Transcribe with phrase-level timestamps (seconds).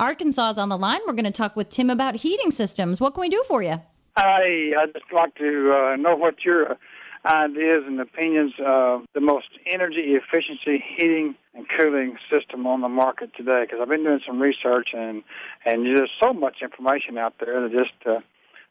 [0.00, 1.00] Arkansas is on the line.
[1.06, 3.02] We're going to talk with Tim about heating systems.
[3.02, 3.80] What can we do for you?
[4.16, 6.78] Hi, I'd just like to uh, know what your
[7.26, 13.30] ideas and opinions of the most energy efficiency heating and cooling system on the market
[13.36, 15.22] today because I've been doing some research and
[15.66, 18.20] and there's so much information out there that just uh,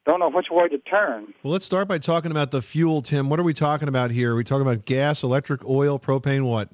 [0.07, 1.31] don't know which way to turn.
[1.43, 3.29] Well, let's start by talking about the fuel, Tim.
[3.29, 4.33] What are we talking about here?
[4.33, 6.69] Are we talking about gas, electric, oil, propane, what?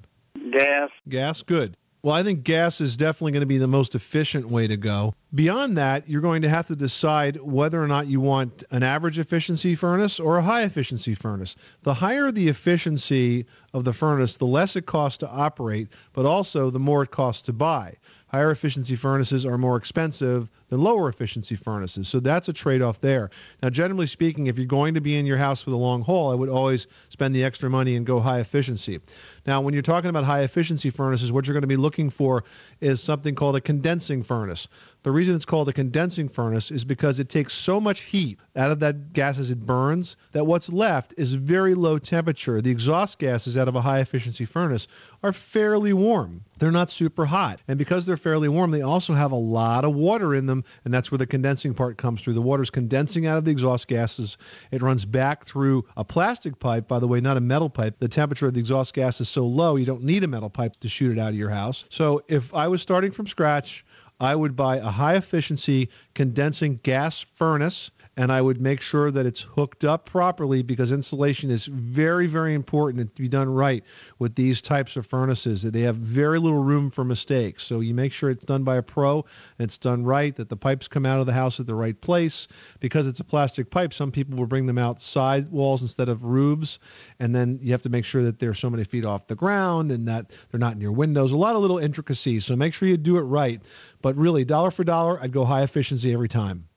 [0.53, 0.91] Gas.
[1.09, 1.75] Gas, good.
[2.05, 5.15] Well, I think gas is definitely going to be the most efficient way to go.
[5.33, 9.17] Beyond that, you're going to have to decide whether or not you want an average
[9.17, 11.55] efficiency furnace or a high efficiency furnace.
[11.81, 16.69] The higher the efficiency of the furnace, the less it costs to operate, but also
[16.69, 17.95] the more it costs to buy.
[18.35, 22.09] Higher efficiency furnaces are more expensive than lower efficiency furnaces.
[22.09, 23.29] So that's a trade off there.
[23.63, 26.33] Now, generally speaking, if you're going to be in your house for the long haul,
[26.33, 28.99] I would always spend the extra money and go high efficiency.
[29.47, 32.43] Now, when you're talking about high efficiency furnaces, what you're going to be looking for
[32.81, 34.67] is something called a condensing furnace.
[35.05, 38.71] The reason it's called a condensing furnace is because it takes so much heat out
[38.71, 42.59] of that gas as it burns that what's left is very low temperature.
[42.59, 44.87] The exhaust gases out of a high efficiency furnace
[45.21, 46.43] are fairly warm.
[46.57, 47.59] They're not super hot.
[47.67, 50.91] And because they're fairly warm, they also have a lot of water in them, and
[50.91, 52.33] that's where the condensing part comes through.
[52.33, 54.39] The water's condensing out of the exhaust gases.
[54.71, 57.99] It runs back through a plastic pipe, by the way, not a metal pipe.
[57.99, 60.79] The temperature of the exhaust gas is so low, you don't need a metal pipe
[60.79, 61.85] to shoot it out of your house.
[61.89, 63.85] So if I was starting from scratch,
[64.19, 69.25] I would buy a high efficiency condensing gas furnace and I would make sure that
[69.25, 73.83] it's hooked up properly because insulation is very, very important to be done right
[74.19, 75.63] with these types of furnaces.
[75.63, 77.65] They have very little room for mistakes.
[77.65, 79.25] So you make sure it's done by a pro
[79.59, 81.99] and it's done right, that the pipes come out of the house at the right
[81.99, 82.47] place.
[82.79, 86.23] Because it's a plastic pipe, some people will bring them out side walls instead of
[86.23, 86.79] roofs.
[87.19, 89.91] And then you have to make sure that they're so many feet off the ground
[89.91, 91.33] and that they're not near windows.
[91.33, 92.45] A lot of little intricacies.
[92.45, 93.61] So make sure you do it right.
[94.05, 96.67] But really, dollar for dollar, I'd go high efficiency every time.